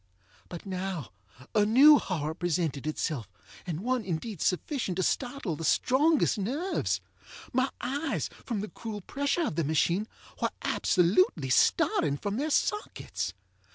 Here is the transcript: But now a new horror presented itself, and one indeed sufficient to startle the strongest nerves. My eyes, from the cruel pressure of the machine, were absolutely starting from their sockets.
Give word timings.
But 0.49 0.65
now 0.65 1.11
a 1.53 1.63
new 1.63 1.99
horror 1.99 2.33
presented 2.33 2.87
itself, 2.87 3.29
and 3.67 3.81
one 3.81 4.03
indeed 4.03 4.41
sufficient 4.41 4.95
to 4.95 5.03
startle 5.03 5.55
the 5.55 5.63
strongest 5.63 6.39
nerves. 6.39 7.01
My 7.53 7.69
eyes, 7.81 8.27
from 8.43 8.61
the 8.61 8.69
cruel 8.69 9.01
pressure 9.01 9.45
of 9.45 9.57
the 9.57 9.63
machine, 9.63 10.07
were 10.41 10.49
absolutely 10.63 11.51
starting 11.51 12.17
from 12.17 12.37
their 12.37 12.49
sockets. 12.49 13.35